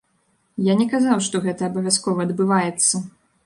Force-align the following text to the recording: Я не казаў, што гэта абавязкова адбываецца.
Я 0.71 0.75
не 0.79 0.87
казаў, 0.93 1.21
што 1.27 1.43
гэта 1.45 1.69
абавязкова 1.69 2.19
адбываецца. 2.29 3.07